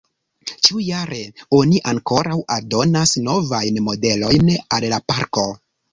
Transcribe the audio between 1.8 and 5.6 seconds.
ankoraŭ aldonas novajn modelojn al la parko.